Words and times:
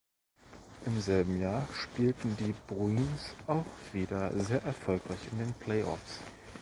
Im 0.87 0.99
selben 0.99 1.39
Jahr 1.39 1.67
spielten 1.79 2.35
die 2.37 2.55
Bruins 2.65 3.35
auch 3.45 3.67
wieder 3.93 4.31
sehr 4.39 4.63
erfolgreich 4.63 5.19
in 5.31 5.37
den 5.37 5.53
Playoffs. 5.53 6.21